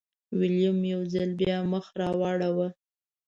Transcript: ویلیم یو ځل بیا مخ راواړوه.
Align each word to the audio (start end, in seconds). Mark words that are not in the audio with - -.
ویلیم 0.39 0.79
یو 0.93 1.01
ځل 1.13 1.29
بیا 1.41 1.57
مخ 1.71 1.85
راواړوه. 1.99 2.67